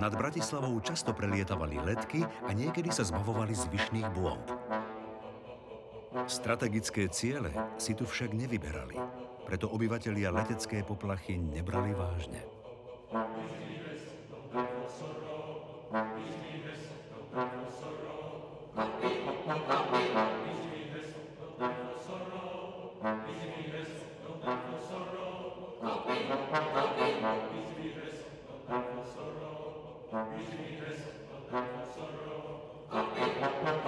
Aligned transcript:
Nad 0.00 0.12
Bratislavou 0.18 0.74
často 0.82 1.14
prelietavali 1.14 1.78
letky 1.78 2.26
a 2.26 2.50
niekedy 2.50 2.90
sa 2.90 3.06
zbavovali 3.06 3.54
zvyšných 3.54 4.08
bomb. 4.16 4.46
Strategické 6.26 7.08
ciele 7.08 7.50
si 7.78 7.94
tu 7.94 8.04
však 8.04 8.34
nevyberali, 8.34 8.98
preto 9.46 9.70
obyvatelia 9.70 10.34
letecké 10.34 10.82
poplachy 10.82 11.38
nebrali 11.38 11.94
vážne. 11.94 12.42
Thank. 19.52 19.91
Jesus, 30.50 30.98
the 31.50 31.56
of 31.56 31.94
sorrow, 31.94 33.81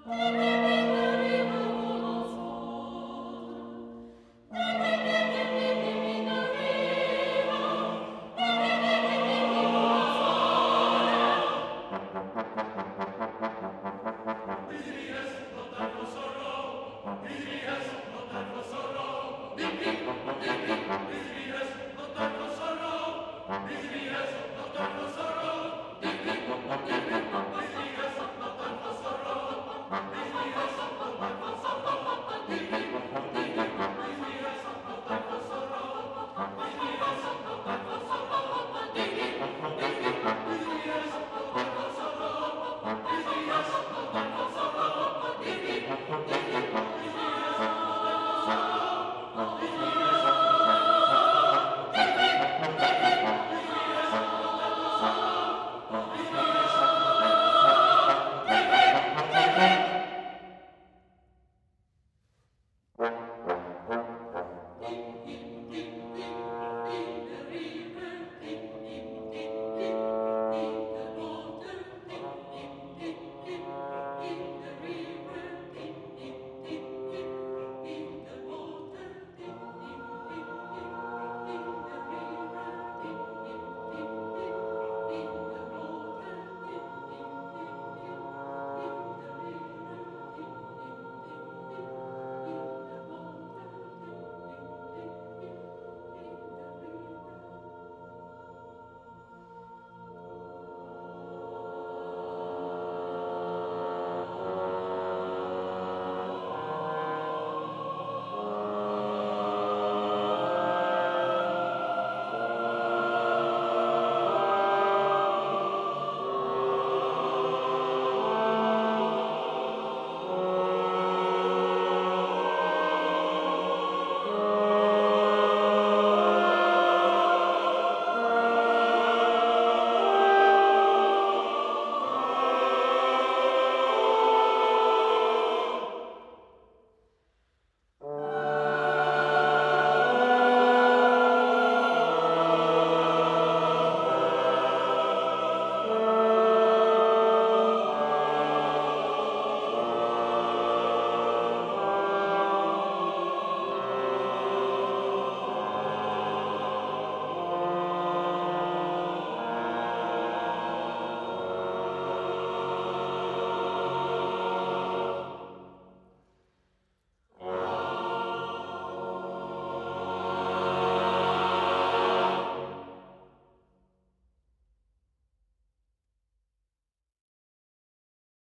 Música 0.06 0.55